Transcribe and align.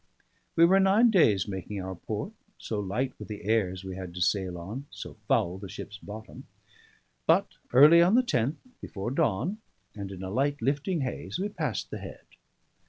We 0.55 0.65
were 0.65 0.79
nine 0.79 1.11
days 1.11 1.47
making 1.47 1.79
our 1.79 1.93
port, 1.93 2.31
so 2.57 2.79
light 2.79 3.13
were 3.19 3.27
the 3.27 3.43
airs 3.43 3.83
we 3.83 3.97
had 3.97 4.15
to 4.15 4.21
sail 4.21 4.57
on, 4.57 4.87
so 4.89 5.13
foul 5.27 5.59
the 5.59 5.69
ship's 5.69 5.99
bottom; 5.99 6.47
but 7.27 7.49
early 7.71 8.01
on 8.01 8.15
the 8.15 8.23
tenth, 8.23 8.57
before 8.81 9.11
dawn, 9.11 9.59
and 9.93 10.11
in 10.11 10.23
a 10.23 10.31
light 10.31 10.59
lifting 10.59 11.01
haze, 11.01 11.37
we 11.37 11.49
passed 11.49 11.91
the 11.91 11.99
head. 11.99 12.25